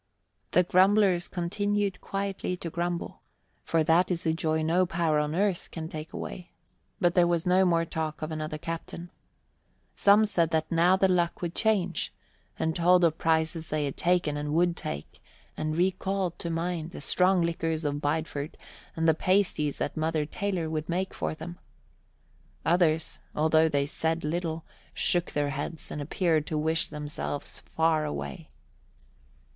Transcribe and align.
The 0.53 0.63
grumblers 0.63 1.27
continued 1.27 2.01
quietly 2.01 2.57
to 2.57 2.71
grumble, 2.71 3.21
for 3.63 3.83
that 3.83 4.09
is 4.09 4.25
a 4.25 4.33
joy 4.33 4.63
no 4.63 4.87
power 4.87 5.19
on 5.19 5.35
earth 5.35 5.69
can 5.71 5.87
take 5.87 6.11
away, 6.11 6.49
but 6.99 7.13
there 7.13 7.27
was 7.27 7.45
no 7.45 7.65
more 7.65 7.85
talk 7.85 8.23
of 8.23 8.31
another 8.31 8.57
captain. 8.57 9.11
Some 9.95 10.25
said 10.25 10.49
that 10.49 10.71
now 10.71 10.95
the 10.95 11.07
luck 11.07 11.43
would 11.43 11.53
change 11.53 12.11
and 12.57 12.75
told 12.75 13.03
of 13.03 13.19
prizes 13.19 13.69
they 13.69 13.85
had 13.85 13.95
taken 13.95 14.37
and 14.37 14.55
would 14.55 14.75
take, 14.75 15.21
and 15.55 15.77
recalled 15.77 16.39
to 16.39 16.49
mind 16.49 16.89
the 16.89 16.99
strong 16.99 17.43
liquors 17.43 17.85
of 17.85 18.01
Bideford 18.01 18.57
and 18.95 19.07
the 19.07 19.13
pasties 19.13 19.77
that 19.77 19.95
Mother 19.95 20.25
Taylor 20.25 20.67
would 20.67 20.89
make 20.89 21.13
for 21.13 21.35
them. 21.35 21.59
Others, 22.65 23.19
although 23.35 23.69
they 23.69 23.85
said 23.85 24.23
little, 24.23 24.65
shook 24.95 25.33
their 25.33 25.51
heads 25.51 25.91
and 25.91 26.01
appeared 26.01 26.47
to 26.47 26.57
wish 26.57 26.87
themselves 26.89 27.59
far 27.59 28.03
away. 28.03 28.49